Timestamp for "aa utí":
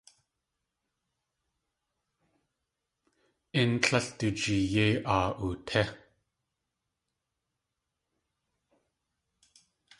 5.15-5.81